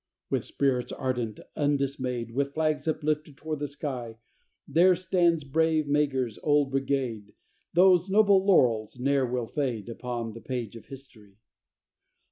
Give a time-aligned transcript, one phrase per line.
[0.31, 4.17] With spirits ardent, undismayed, With flags uplifted toward the sky,
[4.67, 7.35] There stands brave Meagher's old brigade
[7.73, 11.37] Those noble laurels ne'er will fade Upon the page of history.